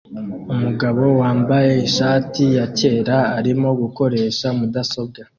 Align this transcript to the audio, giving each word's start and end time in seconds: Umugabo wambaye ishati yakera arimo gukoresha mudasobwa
Umugabo 0.53 1.03
wambaye 1.21 1.73
ishati 1.87 2.43
yakera 2.57 3.17
arimo 3.37 3.69
gukoresha 3.81 4.47
mudasobwa 4.57 5.21